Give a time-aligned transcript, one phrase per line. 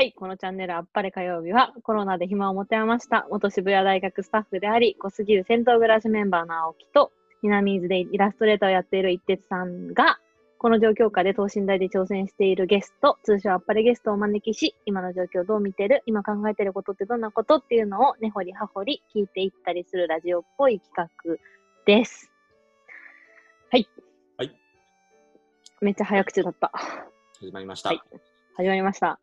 [0.00, 7.12] はい、このチャンネルあっぱれ火曜日はコロナで暇を持て余した元渋谷大学スタッフであり、濃すぎる戦闘暮らしメンバーの青木と
[7.42, 10.18] 南伊豆でイラストレーターをやっている一徹さんが、
[10.56, 21.36] この状況下で等身大で挑戦しているゲスト、通称あっぱれゲストをお招きし、今の状況をどう見てる今考えてることってどんなことっていうのを根掘り葉掘り聞いていったりするラジオっぽい企画
[21.84, 22.32] です。
[23.70, 23.86] はい。
[24.38, 24.56] はい。
[25.82, 26.72] めっちゃ早口だった。
[27.38, 27.90] 始まりました。
[27.90, 28.00] はい
[28.56, 29.20] 始まりました。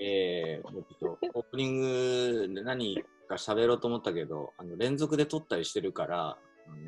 [0.00, 6.16] えー、もうちょっとオープニングで何か喋ろうと思ったけど、あの連続で撮ったりしてるから、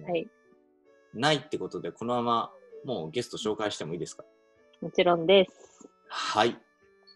[0.09, 0.29] はい。
[1.15, 2.51] ないってことで、このまま
[2.85, 4.25] もうゲスト紹介してもいいですか？
[4.81, 5.89] もちろんです。
[6.09, 6.57] はい。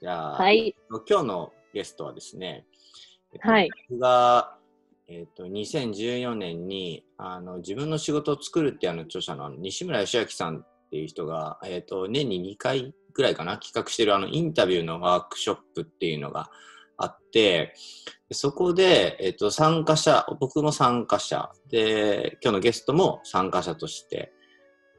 [0.01, 0.75] じゃあ、はい。
[1.09, 2.67] 今日のゲストはですね、
[3.33, 4.57] えっとはい僕が、
[5.09, 16.51] えっと2014年にあの自分の仕事を作るってあの著者の西村義明さんっていう人が、えっと年に2回ぐらいかな企画してるあのインタビューのワークショップっていうのが
[16.97, 17.75] あって
[18.31, 24.33] そこで、えっと参加者僕も参加者で今日のゲストも参加者として、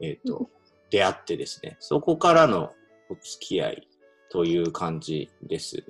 [0.00, 0.50] えっと
[0.90, 2.70] 出会ってですねそこからの
[3.10, 3.88] お付き合い
[4.30, 5.84] という感じです。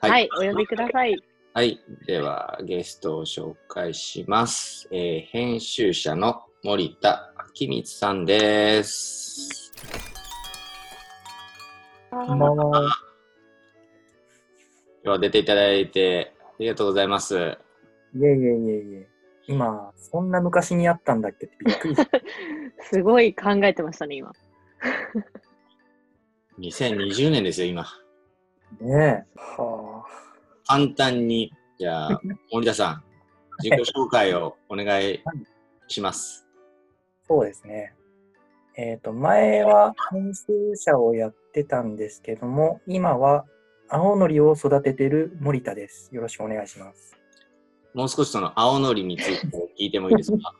[0.00, 1.16] はい、お呼びください。
[1.54, 1.80] はい。
[2.06, 4.88] では、ゲストを紹介します。
[4.90, 9.63] えー編集者の森田明光さんです。
[12.14, 12.96] こんばんは。
[15.02, 17.34] では、出ていただいてありがとうございます。
[17.34, 19.08] いえいえいえいえ。
[19.48, 21.46] 今、そんな昔にあったんだっけ？
[21.46, 22.20] ってびっくりした。
[22.88, 24.30] すごい考えてましたね、今。
[26.60, 27.84] 2020年ですよ、今。
[28.80, 29.24] ねえ。
[29.36, 30.06] は
[30.68, 32.20] 簡単に、じゃあ、
[32.52, 33.04] 森田さん、
[33.60, 35.20] 自己紹介をお願い
[35.88, 36.46] します。
[37.24, 37.92] あ、そうですね。
[38.76, 40.42] えっ、と、前は編集
[40.74, 43.44] 者をやってたんですけども、今は
[43.88, 46.12] 青のりを育ててる森田です。
[46.14, 47.16] よろしくお願いします。
[47.94, 50.54] もう少しその青のりについて聞いてもいいですか？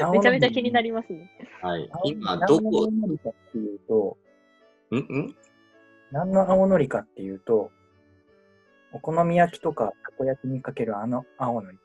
[0.12, 1.30] めちゃめちゃ気になりりますね。
[1.62, 1.88] はい。
[2.04, 4.18] 今、どこ何の青のりかっていうと、
[4.90, 5.36] んん？
[6.12, 7.70] 何の青のりかっていうと、
[8.92, 11.78] お好み焼きとかたこ焼きにかけるあの青のり。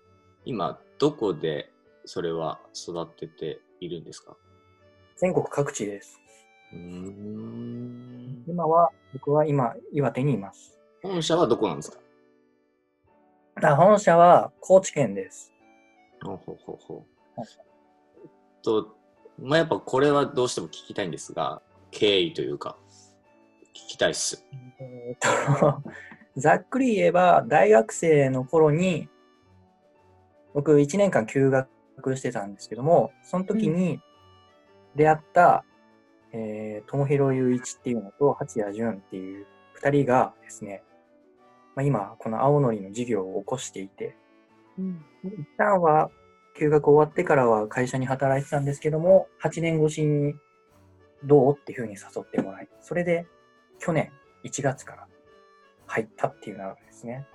[0.43, 1.71] 今、どこで
[2.03, 4.35] それは育てているんですか？
[5.21, 6.19] 全国各地です。
[6.73, 10.79] うーん今は、僕は今、岩手にいます。
[11.03, 11.99] 本社はどこなんですか？
[13.63, 15.53] あ本社は高知県です。
[16.23, 17.05] ほうほうほうほ
[17.37, 17.49] うはい
[18.63, 18.95] と、
[19.39, 21.61] まあ、やっぱこれはどうしても聞きたいんですが、
[21.91, 22.75] 経緯というか、
[23.75, 24.43] 聞きたいっす。
[24.79, 25.81] えーと
[26.37, 29.07] ざっくり言えば、大学生の頃に、
[30.55, 31.67] 僕1年間休学
[32.15, 34.01] してたんですけども、その時に
[34.95, 35.63] 出会った、
[36.33, 39.47] えー、友広雄一っていうのと八谷淳っていう
[39.81, 40.83] 2人がですね、
[41.75, 44.15] まあ、今、この青のりの事業を起こしていて、
[44.77, 45.05] うん。
[45.23, 46.09] 一旦は
[46.57, 50.35] 休学終わってからは会社に働いてたんですけども、8年越しに
[51.23, 53.25] どうっていうふうに誘ってもらい、それで
[53.79, 54.11] 去年
[54.43, 55.07] 1月から
[55.87, 57.27] 入ったっていう流れですね。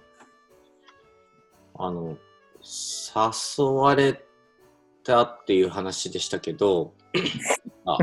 [1.78, 2.16] あの、
[2.60, 4.25] 誘われ
[5.06, 6.92] たっていう話でしたけど、
[7.86, 7.98] あ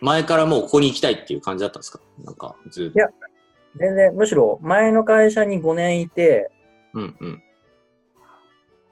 [0.00, 2.00] 前からもうここに行きたいっていう感じだったんですか？
[2.22, 2.98] なんか、ずっと。
[2.98, 3.08] いや
[3.76, 6.50] 全然、むしろ前の会社に5年いて、
[6.94, 7.42] うんうん。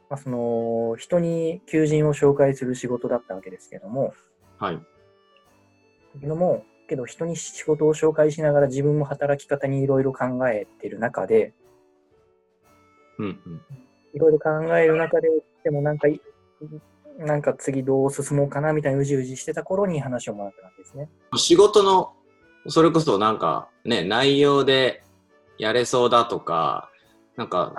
[0.09, 4.15] まあ、その人に求人を紹介する仕事だったわけですけども、
[4.59, 4.77] はい。
[4.77, 4.83] だ
[6.21, 11.53] けども、けど人に仕事を紹介しながら自分も働き方にいろいろ考えてる中で、
[13.19, 13.61] うんうん。
[14.15, 15.29] いろいろ考える中で、
[15.65, 16.21] でもなんかい、
[17.19, 21.09] なんか次どう進もうかなみたいなうじうじしてた頃に話をもらったんですね。
[21.37, 22.13] 仕事の、
[22.69, 25.03] それこそなんかね、内容で
[25.59, 26.91] やれそうだとか、
[27.37, 27.75] なんか、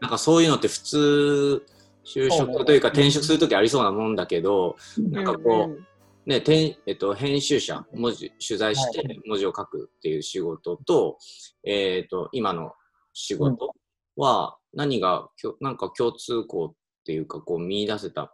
[0.00, 1.66] なんかそういうのって普通、
[2.04, 11.18] 就職というか転職するときありそうなもんだけど、なんかこう、ね、てんえっと、編集者、文字、取材して文字を書くっていう仕事と、
[11.64, 12.72] えっと、今の
[13.12, 13.72] 仕事
[14.16, 16.74] は何がきょ、なんか共通項っ
[17.04, 18.28] ていうか、こう見出せたん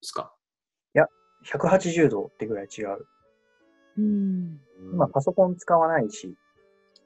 [0.00, 0.32] ですか
[1.54, 3.06] ？180度ってぐらい違う。
[3.98, 4.60] うん。
[4.92, 6.34] 今パソコン使わないし、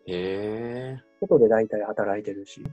[0.06, 1.02] へえ。
[1.20, 2.64] 外で大体働いてるし。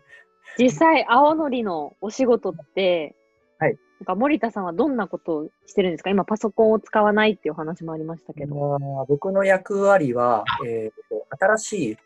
[0.57, 3.15] 実際、青のりのお仕事って、
[3.59, 3.77] はい。
[3.99, 6.09] なんか森田さんはどんなことをしてるんですか？
[6.09, 8.79] 今、パソコンを使わないっていうお話もありましたけど。
[8.79, 11.97] まあ僕の役割は、えーと新しい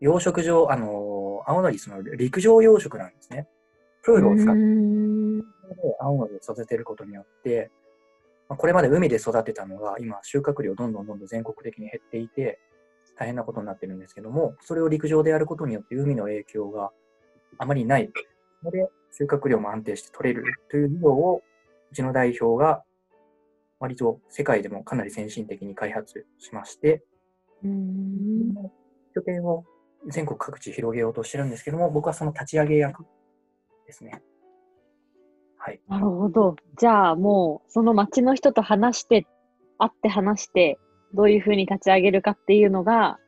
[0.00, 3.46] 養殖場、あのー青のり、その陸上養殖なんですね。
[4.02, 4.60] プールを使って
[5.74, 6.06] ん。
[6.06, 7.70] 青のりを育てることによって、
[8.48, 12.58] まあこれまで海で育てたのが今収穫量どんどんどんどん全国的に減っていて、
[13.16, 16.90] 大変なことになってるんですけども、それを陸上でやることによって海の影響が
[17.58, 18.10] あまりない
[18.62, 21.42] ので、収穫量も安定して取れるという事業を、
[21.92, 22.82] うちの代表が
[23.78, 27.04] 割と世界でもかなり先進的に開発しまして、
[27.62, 28.54] うん。
[29.14, 29.64] 拠点を
[30.08, 33.04] 全国各地広げようとしてるんですけども、僕はその立ち上げ役
[33.86, 34.22] ですね。
[35.64, 35.80] はい。
[35.88, 36.56] なるほど。
[36.78, 39.26] じゃあもう、その町の人と話して、
[39.78, 40.78] 会って話して、
[41.14, 43.18] どういうふうに立ち上げるかっていうのが、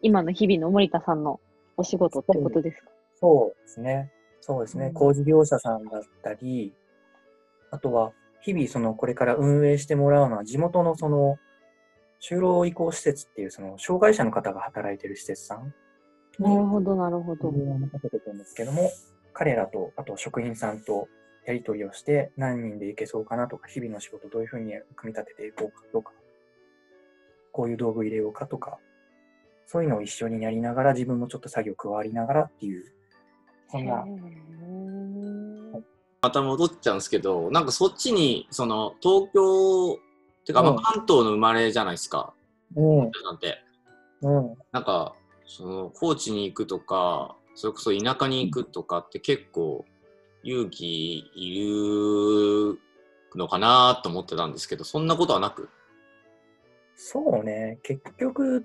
[0.00, 1.38] 今の日々の森田さんの
[1.76, 2.90] お仕事ってことですか？
[3.20, 4.10] そうですね。
[4.40, 4.86] そうですね。
[4.86, 6.72] うん工事業者さんだったり、
[7.70, 11.36] あとは、日々、その、これから運営してもらうのは、地元のその、
[12.22, 15.74] 就労移行施設っていう、その、障害者の方が働いてる施設さん
[16.38, 17.52] なるほど、なるほど。
[17.52, 18.90] 任せてるんですけども、
[19.34, 21.08] 彼らと、あと職員さんと
[21.44, 26.12] やり取りをして、何人で行けそうかなとか、日々の仕事どういうふうに組み立てていこうかとか、
[27.50, 28.78] こういう道具入れようかとか、
[29.66, 32.84] そういうのを一緒にやりながら、自分もちょっと作業加わりながらっていう、
[33.70, 34.04] そんな。
[36.20, 39.98] また戻っちゃうんですけど、なんかそっちに、その東京、
[40.44, 40.82] てか、まあうん。
[40.82, 42.32] 関東の生まれじゃないですか、
[42.76, 43.58] うん、なんて。
[44.22, 44.54] うん。
[44.70, 45.16] なんか、
[45.46, 49.84] その高知に行くとか、それこそ田舎に行くとかって結構
[50.42, 52.78] 勇気いる
[53.36, 55.68] のかなと思ってたんですけど、そんなことはなく？
[56.94, 58.64] そうね、結局、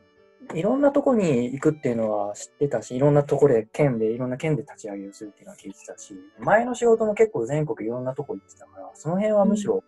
[0.54, 9.84] いろんなとこに行くっていうのは知ってたし、いろんなとこで、県で、いろんな県で立ち上げをするっていうのは聞いてたし、前の仕事も結構全国いろんなとこ行ってたから、その辺はむしろ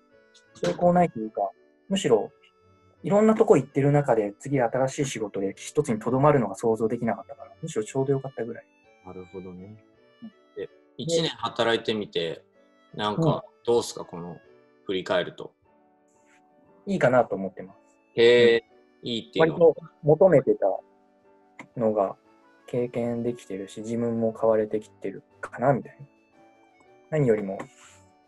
[0.55, 1.51] 成功ないというか、
[1.87, 2.31] むしろ
[3.03, 8.65] いろんなとこ行ってる中で、次新しい仕事で一つにとどまるのが想像できなかったから、むしろちょうどよかったぐらい。
[9.05, 9.77] なるほどね。
[11.05, 12.43] で、1年働いてみて、
[12.93, 14.37] なんかどうすか、この
[14.85, 15.53] 振り返ると。
[16.85, 17.97] いいかなと思ってます。
[18.15, 18.63] へえ、
[19.03, 19.75] いいっていう割のは。
[19.75, 20.65] と求めてた
[21.77, 22.15] のが
[22.67, 26.05] 経験できてるし、自分も変われてきてるかな、みたいな。
[27.11, 27.59] 何よりも、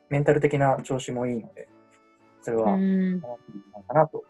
[0.09, 1.67] メンタル的な調子もいいので、
[2.41, 2.77] それは、
[3.87, 4.23] かなと。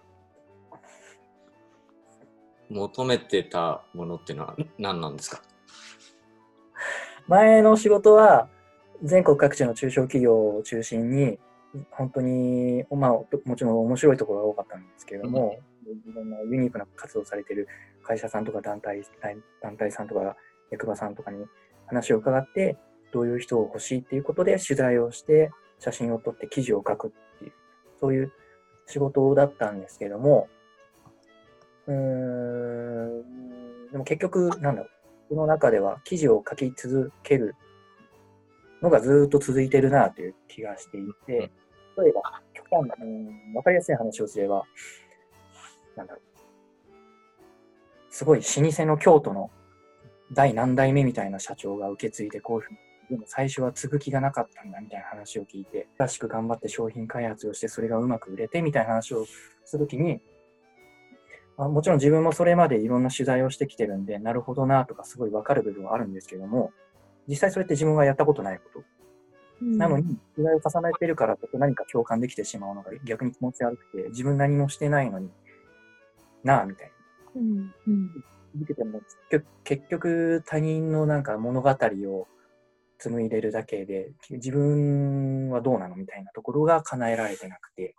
[2.69, 5.41] 求めてたものってのは何なんですか？
[7.31, 8.50] 前の仕事は、
[9.04, 11.39] 全国各地の中小企業を中心に、
[11.89, 17.69] 本当に、まあ、もちろん面白いところが多かったんですけれども、いろんなユニークな活動をされている
[18.04, 19.01] 会社さんとか団体、
[19.62, 20.36] 団体さんとか
[20.72, 21.45] 役場さんとかに
[21.86, 22.75] 話を伺って、
[23.13, 27.54] どういう人を欲しいっていうことで取材をして、写真を撮って記事を書くっていう、
[28.01, 28.34] そういう
[28.88, 30.50] 仕事だったんですけども、
[31.88, 33.22] うーん、
[33.89, 34.89] でも結局、なんだろう、
[35.31, 37.56] その中では記事を書き続ける
[38.81, 41.50] のがずーっと続いてるなという気がしていて、
[41.98, 44.63] 例えば、極端な、うん、わかりやすい話をすれば、
[45.95, 46.94] なんだろう、
[48.10, 49.51] すごい老舗の京都の
[50.33, 52.80] 第何代目みたいな社長が受け継いでこういうふうに、
[53.12, 59.25] でも最初は継ぐ気がなかったんだみたいな話を聞いて、らしく頑張って商品開発をして、それがうまく売れてみたいな話を
[59.63, 60.19] するときに、
[61.66, 66.72] あもちろん自分もそれまでいろんな取材をしてきてるんで、なるほどなとかすごいわかる部分はあるんですけども、
[67.27, 68.84] 実際それって自分がやったことないこと。
[69.63, 75.30] なのに、取材を重ねてるから何か共感できてしまうのが逆に気持ち悪くて、自分何もしてないのに
[76.44, 76.91] なあ、みたい
[77.36, 77.41] な。
[77.41, 77.72] うん。
[77.88, 78.10] うん。
[78.53, 82.27] 続けても結局結局他人のなんか物語を
[82.98, 87.96] 紡いでるだけで自分はどうなのみたいなところが叶えられてなくて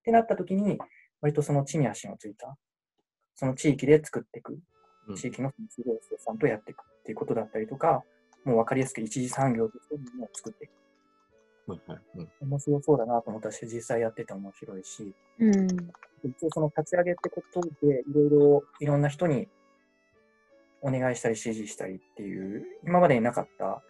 [0.00, 0.78] ってなった時に
[1.20, 2.56] 割とその地に足のついた
[3.36, 4.58] その地域で作っていく
[5.08, 5.16] うん。
[5.16, 8.02] 地域の企業さんとやっていくっていうことだったりとか
[8.44, 10.70] もう分かりやすく一次産業としてものを作っていく。
[11.66, 12.00] はいはい。
[12.16, 12.28] うん。
[12.48, 15.14] 面白そうだなと思ったし実際やってて面白いし。
[15.38, 15.66] うん。
[16.24, 19.48] 一応その立ち上げってことで、いろいろいろんな人に
[20.80, 23.82] お願いしたり指示したりっていう、今までになかった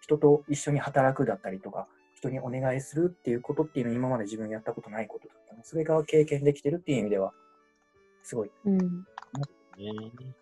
[0.00, 5.60] 人と一緒に働くだったりとか、人にお願いするっていうことっていうのは今まで自分やったことないことだったの。
[5.60, 7.32] で、それが経験できてるっていう意味では、
[8.28, 8.50] すごい。
[8.66, 8.78] うん。
[8.78, 9.92] ね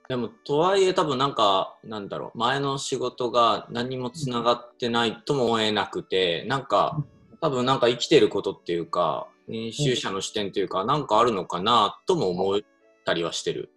[0.08, 7.04] でもとはいえ多分なんかなんだろう前の仕事が何もつながってないとも思えなくてなんか
[7.42, 12.60] 多分なんか生きてることっていうか編集者の視点っていうかなんかあるのかなとも思っ
[13.04, 13.70] たりはしてる。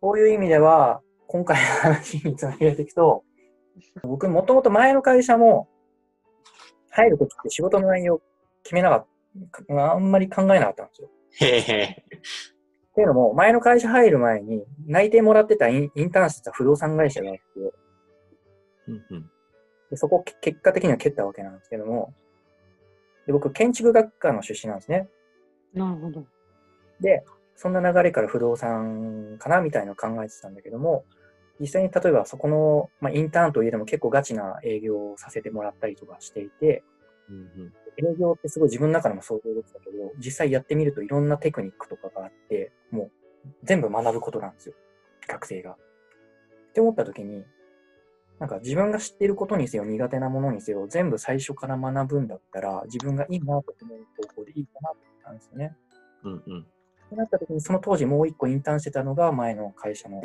[0.00, 3.22] そういう意味では、今回の話につなげていくと、
[4.02, 5.68] 僕もともと前の会社も、
[6.90, 8.20] 入るときって仕事の内容
[8.62, 9.06] 決めなかっ
[9.68, 11.10] た、あんまり考えなかったんですよ。
[11.32, 12.04] へえへ
[13.00, 17.42] っていうのも、前の会社入る前に内定もらってたインインターンしてた不動産会社があって、
[18.88, 19.30] うんうん。
[19.90, 22.12] でそこをけ結果的には蹴ったわけなんですけども、
[23.26, 25.08] で僕、建築学科の出身なんですね。
[25.72, 26.26] なるほど。
[27.00, 27.24] で、
[27.56, 31.04] そんな流れから不動産かなみたいなのを考えてたんだけども、
[31.58, 36.82] 実際に例えばそこの、まあ、インターンといえども結構ガチな営業をさせてもらったりとかしていて、
[37.30, 43.10] うんうん営業ってすごい自分の中でも想像できたけど、実際やってみるといろんなテクニックとかがあって、もう
[43.64, 44.74] 全部学ぶことなんですよ。
[45.28, 45.72] 学生が。
[45.72, 45.76] っ
[46.72, 47.44] て思った時に、
[48.38, 55.76] なんか自分が知っていることにせよ、苦手なものにせよ、全部最初から学ぶんだったら、自分がいいなと思う方向でいいかなと思ったんですよね。
[56.24, 56.66] うんうん
[57.06, 60.22] ってなった時に、その当時もう一個インターンしてたのが前の会社の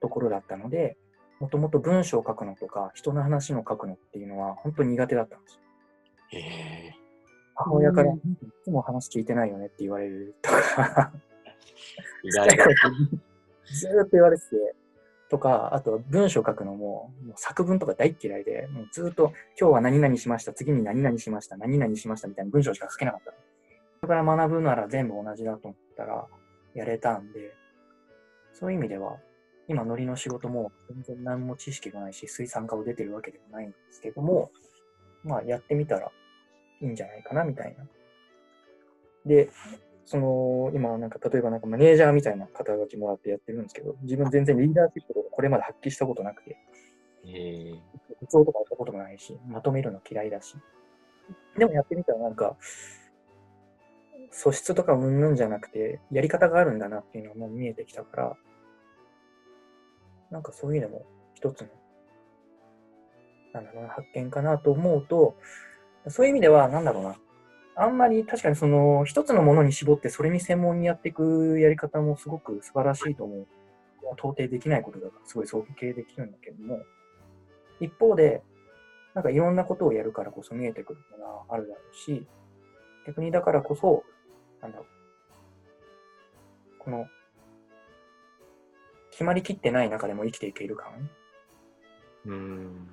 [0.00, 0.96] ところだったので、
[1.38, 5.60] もともと文章を書くのとか、人の話の書くのっていうのは本当に苦手だったんですよ。
[6.38, 6.96] へえ
[7.56, 8.20] 母親から、うんい
[8.64, 11.12] つも話聞いてないよねって言われるとか。
[13.66, 14.74] ずーっと言われてて、
[15.28, 23.32] とか、あと文章書くのも、もう作文とか大っ嫌いで、もうずーっと今日は何々しました、次に何々しました、何々しましたみたいな文章しか書けなかった。
[23.32, 23.36] そ
[24.02, 26.26] れから学ぶなら全部同じだと思ったら、
[26.74, 27.54] やれたんで、
[28.52, 29.16] そういう意味では、
[29.68, 34.50] 今、ノリの仕事も全然何も知識がないし、水産科を出てるわけでもないんですけども、
[35.24, 36.12] まあ、やってみたら
[36.80, 37.86] いいんじゃないかな、みたいな。
[39.24, 39.50] で、
[40.04, 46.56] その、今、なんか、例えばなんかマネージャーみたいな肩書きもらってやってるんですけど、自分全然リーダーシップとかこれまで発揮したことなくて、
[47.24, 47.72] へえ
[48.20, 50.56] 部長とかやったこともないし、まとめるの嫌いだし。
[51.58, 52.56] でもやってみたらなんか、
[54.30, 58.36] 素質とかうんぬんじゃなくて、やり方があるんだなっていうのがもう見えてきたから、
[60.30, 61.68] なんかそういうのも一つの、
[63.54, 65.36] なんだろうな、発見かなと思うと、
[66.08, 67.16] そういう意味では、なんだろうな、
[67.76, 73.46] あんまり確かにその一つのものに絞ってそれに専門にやっていくやり方もすごく素晴らしいと思う。
[74.12, 76.80] 到底できないことだからすごい尊敬できるんだけども、
[77.80, 78.42] 一方で、
[79.14, 82.26] なんかいろんなことをやるからこそ見えてくるものがあるだろうし、
[83.06, 84.04] 逆にだからこそ、
[84.62, 84.86] なんだろう、
[86.78, 87.06] この、
[89.10, 91.10] 決まりきってない中でも生きていける感。
[92.26, 92.88] うん。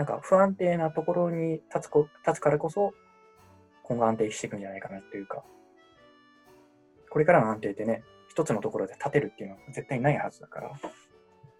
[0.00, 2.94] なんか不安定なところに立つこ立つからこそ、
[3.82, 5.44] 今後安定していくんじゃないかなっていうか、
[7.10, 10.72] これからの安定ってね、一つのところで立てるっていうのは絶対ないはずだから、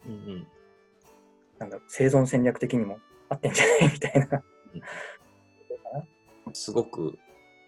[0.07, 0.47] うんうん。
[1.59, 4.43] なんだろう、生存戦略的にも合ってんじゃないみたいな。
[6.55, 7.19] すごく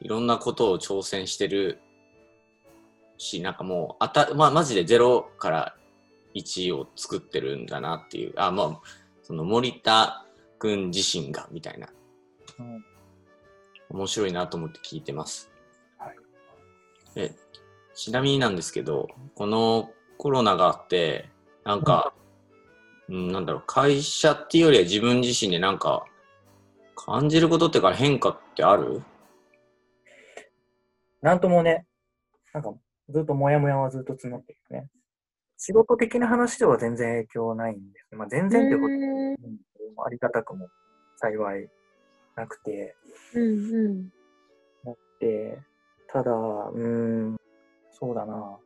[0.01, 1.83] いろんなことを挑戦してる
[3.19, 5.77] し、なんかもうあた、まあ、マジで0から
[6.35, 8.81] 1を作ってるんだなっていう、あ、まあ、
[9.23, 10.27] その森田
[10.63, 11.89] 君自身がみたいな、
[12.61, 12.85] うん
[13.91, 15.51] 面白いなと思って聞いてます。
[15.99, 16.17] はい
[17.17, 17.35] え
[17.95, 21.29] ちなみになんですけど、このコロナがあって、
[21.63, 22.15] なんか、
[23.11, 26.07] うん、なんだろう、会社っていうよりは自分自身でなんか、
[26.97, 29.03] 感じることっていうか変化ってある？
[31.21, 31.85] なんともね、
[32.55, 32.73] なんか
[33.11, 34.89] ずっとモヤモヤはずっと募ってるよね。
[35.59, 38.17] 仕事的な話では全然影響ないんです。
[38.17, 38.89] まあ、全然ってこと
[40.05, 40.69] ありがたくも
[41.17, 41.69] 幸い
[42.37, 42.97] なくて、
[43.35, 44.05] うん
[44.85, 45.63] なくて、
[46.09, 47.37] ただ、うーん、
[47.91, 48.59] そうだな。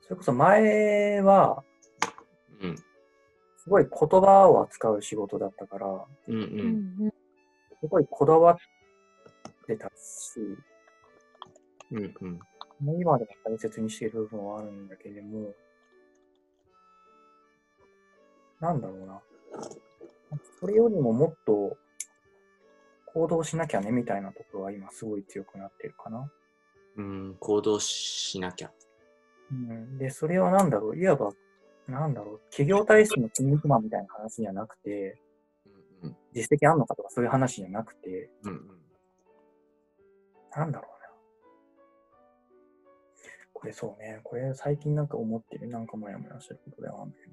[0.00, 1.62] それこそ前は、
[2.60, 2.76] うん。
[3.56, 6.36] すごい言葉を扱う仕事だったから、うんう。
[6.36, 7.10] うんん
[7.80, 8.56] すごいこだわっ
[9.66, 10.40] てたし、
[11.90, 12.40] うんうん。
[13.00, 15.54] 今でも大切にしている部分はあるんだけれども、
[18.60, 19.20] なんだろうな。
[20.60, 21.76] それよりももっと
[23.12, 26.30] 行動しなきゃねみたいなところは今すごい強くなってるかな。
[26.96, 28.70] うん、行動しなきゃ。
[29.50, 31.32] うん、で、それはなんだろう、いわば、
[31.86, 35.18] なんだろう、企業体質の筋肉マンみたいな話じゃなくて、
[36.02, 36.16] うんうん。
[36.34, 38.60] 実績あんのかとかそういう話じゃなくて、うんうん。
[40.54, 41.08] なんだろうな。
[43.52, 47.32] これそうね、これ最近なんか思ってる、なんかモヤモヤしてることではあるんだけど、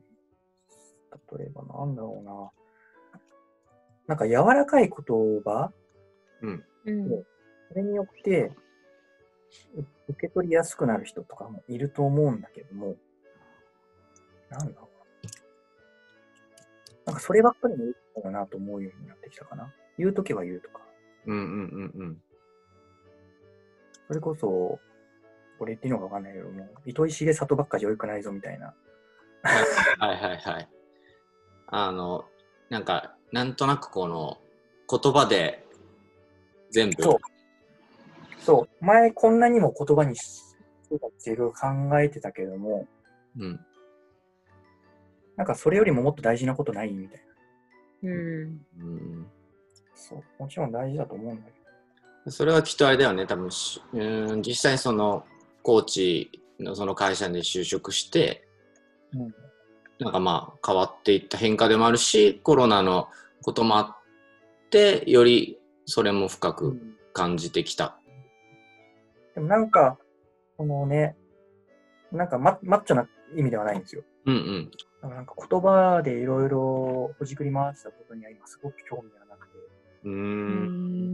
[1.37, 2.51] 例えばなんだろうな。
[4.07, 4.95] なんか柔らかい言
[5.43, 5.71] 葉、
[6.41, 6.63] うん。
[6.85, 7.09] うん
[7.69, 8.51] それによって、
[9.75, 12.95] う受け取りやすくなる人とかもいると思うんだけども、
[14.49, 14.79] なんだろうな。
[17.05, 19.71] なんかそればっかりもいいのかなと思うようになってきたかな。
[19.99, 20.81] 言うときは言うとか。
[21.27, 22.17] うんうんうんうん。
[24.07, 24.79] それこそ、
[25.59, 28.73] これ言っていいのかわかんないけども、糸井重里ばっかり良くないぞみたいな。
[29.99, 30.69] はいはいはい。
[31.71, 32.25] あの、
[32.69, 34.37] なんか、なんとなくこの
[34.89, 35.65] 言葉で
[36.71, 37.03] 全部。
[37.03, 37.17] そう
[38.39, 40.55] そう、前こんなにも言葉にし
[40.89, 42.87] てたっていろいろ考えてたけども、
[43.37, 43.59] うん。
[45.35, 47.21] なんかそれよりももっと大事なことないみたい
[48.01, 48.09] な。
[48.09, 49.27] うんうん。
[49.93, 51.51] そう、もちろん大事だと思うんだけ
[52.25, 52.31] ど。
[52.31, 55.25] それはきっとあれだよね、多分しうん実際その
[55.63, 58.47] コーチのその会社で就職して、
[59.13, 59.35] うん
[59.99, 63.09] なんかまあ変わっていった変化でもあるし、コロナの
[63.43, 66.79] こともあって、よりそれも深く
[67.13, 67.99] 感じてきた。
[69.35, 69.97] でもなんか、
[70.57, 71.17] このね、
[72.11, 74.03] なんかママッチョな意味ではないんですよ。
[74.25, 74.71] うんうん。
[75.01, 79.53] だからなんか言葉でいろいろほじくり回したことには今すごく興味がなくて。
[80.05, 81.08] うん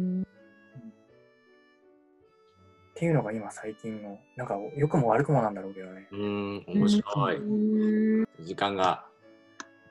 [2.96, 3.00] ん。
[3.00, 6.08] ていうのが今最近の、なんか良くも悪くもなんだろうけどね。
[6.12, 7.38] うーん、面白い。
[7.38, 9.06] うん時間が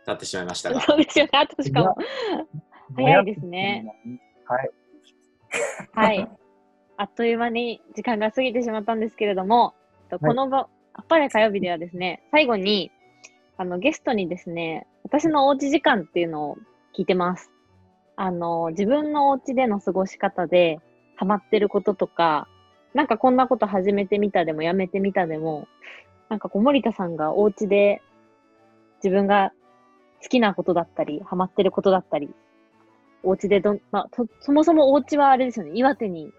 [0.07, 0.81] 経ってしまいましたが。
[0.81, 1.31] そうですよね。
[1.35, 1.97] あとしかも。
[2.97, 3.85] 早いですね。
[4.47, 4.71] はい。
[5.93, 6.31] はい。
[6.97, 9.75] あっという間に時間が過ぎてしまったんですけれども、
[10.11, 12.91] とこの場、あっぱれ火曜日ではですね、最後に、
[13.57, 16.57] あの、ゲストにですね、私のおうち時間っていうのを
[16.97, 17.51] 聞いてます。
[18.17, 20.81] あの、自分のお家での過ごし方で、
[21.17, 22.49] ハマってることとか、
[22.95, 25.67] なんかこんなこと始めてみたでもやめてみたでも、
[26.29, 28.01] なんかこう森田さんがお家で
[29.03, 29.53] 自分が
[30.23, 32.31] 好きなことだったり、ハマってることだったり、
[33.23, 36.33] お家でどん、まあ、とそもそもお家はあれですよね、岩手に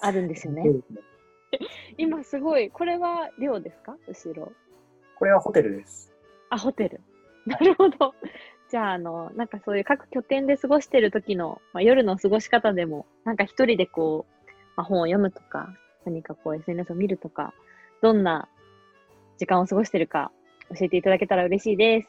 [0.00, 0.64] あるんですよね
[1.98, 3.96] 今すごい、これは寮ですか？
[4.06, 4.52] 後ろ。
[5.16, 6.12] これはホテルです。
[6.50, 7.00] あ、ホテル。
[7.46, 8.14] なるほど。
[8.68, 14.37] じゃあ、あの、なんかそういう各拠点で過ごしてる時の、まあ、夜の過ごし方でも、なんか一人でこう、
[14.78, 15.74] まあ、本を読むとか、
[16.06, 17.52] 何かこう SNS を見るとか、
[18.00, 18.48] どんな
[19.36, 20.30] 時間を過ごしてるか
[20.78, 22.08] 教えていただけたら嬉しいです。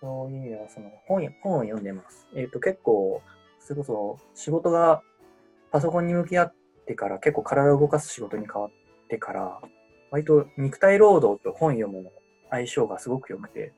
[0.00, 2.26] そういう意味では、その本や本を読んでます。
[2.34, 3.22] えっ、と、結構、
[3.60, 5.02] それこそ仕事が
[5.70, 6.54] パソコンに向き合っ
[6.84, 8.70] てから、結構体を動かす仕事に変わっ
[9.08, 9.60] てから、
[10.10, 12.10] 割と肉体労働と本読むの
[12.50, 13.72] 相性がすごく良くて、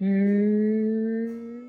[0.00, 1.68] うーん。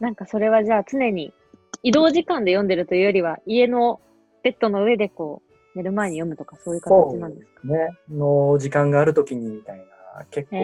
[0.00, 1.34] なんかそれはじゃあ常に
[1.82, 4.00] 移動時間で読んでるというよりは、家の
[4.42, 7.66] ベッドの上でこう、寝る前に読むとかそういう形なんですか？
[7.68, 10.56] ね、の時間があるときにみたいな、結構、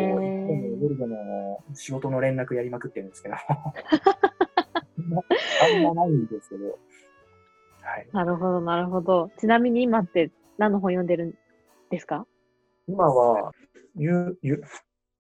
[0.80, 3.38] 夜でも仕事の連絡やりまくってるんですけど、 あ
[5.78, 6.78] んまないんですけど、
[7.82, 8.06] はい。
[8.12, 9.30] なるほど、なるほど。
[9.38, 11.34] ちなみに今って何の本読んでるん
[11.90, 12.26] ですか？
[12.86, 13.52] 今は、
[13.96, 14.62] 遊遊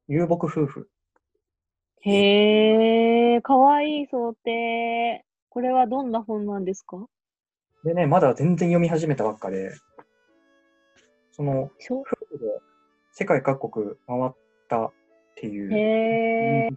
[0.06, 0.88] 遊牧夫婦。
[2.02, 5.24] へえ、かわいい想定。
[5.58, 7.04] これはどんな本なんですか？
[7.82, 9.72] でね、まだ全然読み始めたばっかで、
[11.32, 12.46] その、夫婦で
[13.10, 14.32] 世界各国回っ
[14.68, 14.92] たっ
[15.34, 16.76] ていう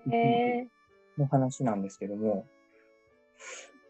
[1.20, 2.48] の話なんですけども、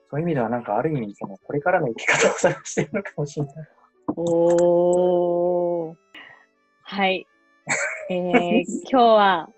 [0.10, 3.67] そういう意味ではなんかある意味、その、これからの生き方を探してるのかもしれない。
[4.17, 5.95] おー。
[6.84, 7.25] はい。
[8.10, 9.49] えー、 今日は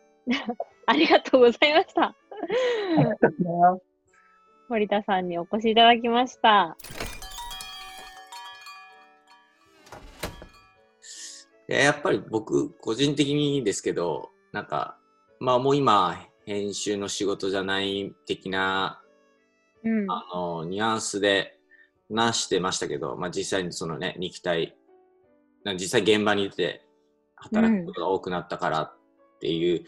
[0.86, 2.16] ありがとうございました。
[4.70, 6.78] 森田さんにお越しいただきました。
[11.70, 14.98] いややっぱり僕、個人的にですけど、なんか、
[15.40, 19.02] まあもう今、編集の仕事じゃない的な、
[19.84, 20.12] うん。
[20.12, 21.58] あの、ニュアンスで
[22.10, 24.76] 話してましたけど、まあ実際にそのね、肉体、
[25.64, 26.86] な実際現場に出て
[27.36, 28.98] 働くことが多くなったからっ
[29.44, 29.84] ていう、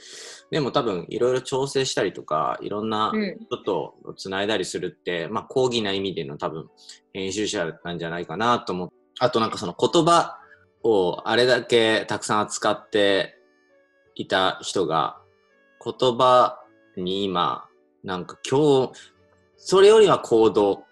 [0.51, 3.37] でも多分いろいろ調整したりとか、いろんなうん。
[3.39, 6.69] 人とつないだりするって、まあ講義な意味での多分
[7.13, 10.37] 編集者なんじゃないかなと思って、あとなんかその言葉
[10.83, 13.37] をあれだけたくさん扱って
[14.15, 15.17] いた人が
[15.83, 16.59] 言葉
[16.97, 17.65] に今
[18.03, 18.91] なんか今日
[19.55, 20.83] それよりは行動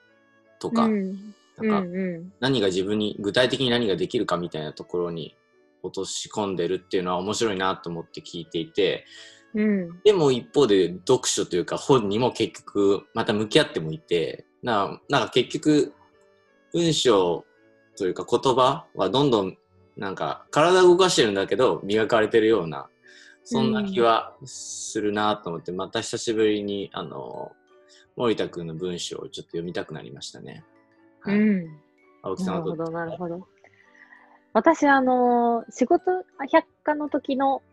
[0.60, 1.34] とか,、うん。
[1.58, 2.34] なんかうんうん。
[2.40, 5.36] 何が自分に具体的に何ができるかみたいなところに
[5.84, 9.06] 落とし込んでるっていうのは面白いなと思って聞いていて
[9.54, 10.02] うん。
[10.04, 15.94] でも一方で読書というか本にも結局また向き合ってもいてななんか結局
[16.72, 17.46] 文章
[17.98, 19.58] というか言葉はどんどん
[19.96, 22.88] なんか体を動かしてるんだけど磨かれてるような
[23.44, 27.52] そんな気はするなと思って、また久しぶりにあの
[28.16, 30.64] 森田君の文章をちょっと読みたくなりましたね。
[31.22, 31.80] はいうん。
[32.22, 33.48] 青木さはどうなんるほど、なるほど。
[34.54, 37.64] 私、あの、仕事百科の時の、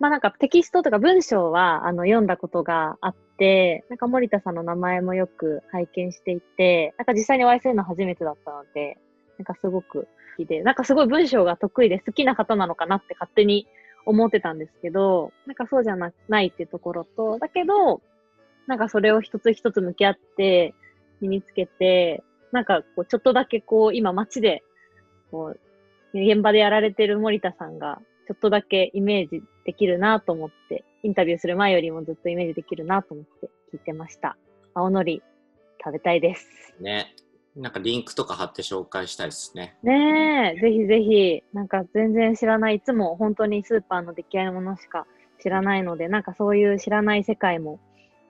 [0.00, 8.98] まあなんかテキストとか文章はあの読んだことがあって、なんか森田さんの名前もよく拝見していて、なんか実際にお会いするの初めてだったので、
[9.38, 13.66] なんかすごく好きで、なんかすごい文章が得意で好きな方なのかなって勝手に
[14.06, 18.00] 思ってたんですけど、なんかそうじゃなないっていうところと、だけど、
[18.66, 20.74] なんかそれを一つ一つ向き合って
[21.20, 24.62] 身につけて、なんかこうちょっとだけこう今街で
[25.30, 25.60] こう
[26.14, 34.36] 現場でやられてる森田さんがちょっとだけイメージできるなと思って、インタビューする前よりもずっとイメージできるなと思って聞いてました。
[34.74, 35.22] 青のり
[35.84, 36.74] 食べたいです。
[36.80, 37.14] ね。
[37.56, 39.76] なんかリンクとか貼って紹介したいですね。
[39.82, 45.06] ねえ、ぜひぜひ、なんか全然知らない、いつも本当にスーパーの出来合いのものしか
[45.42, 47.80] 知らないので、なんかそういう知らない世界も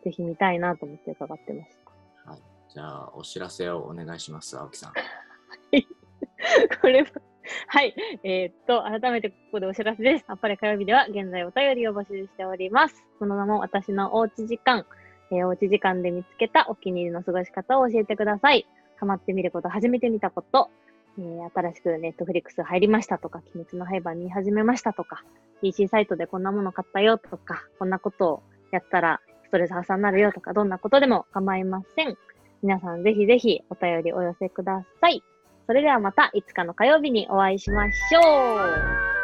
[0.04, 1.70] ぜひ見たいなと思って伺ってまし
[2.24, 2.30] た。
[2.30, 2.40] はい、
[2.72, 4.92] じゃあ、お知らせをお願いします、青木さん。
[6.80, 7.08] これは、
[7.68, 7.94] はい。
[8.22, 10.24] えーっと、改めてここでお知らせです。
[10.28, 13.04] あっぱれ火曜日では現在お便りを募集しております。
[13.18, 14.86] その名も私のおうち時間。
[15.30, 18.66] えーおうち時間で見つけたお気に入りの過ごし方を教えてください。
[18.96, 20.70] ハマってみること、初めて見たこと、
[21.18, 25.22] えー新しくネットフリックス入りましたとか、鬼滅の廃盤見始めましたとか、
[25.60, 32.16] PC サイトでこんなもの買ったよとか、こんなことをやったらストレス発散になるよとか、どんなことでも構いません。
[32.62, 35.22] 皆さんぜひぜひお便りお寄せください。
[35.68, 39.17] それではまたいつかの火曜日にお会いしましょう。